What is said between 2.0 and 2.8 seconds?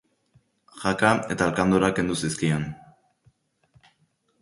kendu zizkion.